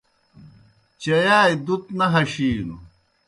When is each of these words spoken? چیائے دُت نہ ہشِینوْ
چیائے 1.01 1.55
دُت 1.65 1.83
نہ 1.97 2.05
ہشِینوْ 2.13 2.75